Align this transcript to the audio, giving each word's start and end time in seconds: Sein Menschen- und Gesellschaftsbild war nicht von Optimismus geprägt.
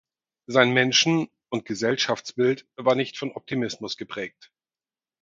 Sein 0.47 0.73
Menschen- 0.73 1.29
und 1.49 1.63
Gesellschaftsbild 1.65 2.65
war 2.75 2.95
nicht 2.95 3.19
von 3.19 3.33
Optimismus 3.33 3.97
geprägt. 3.97 4.51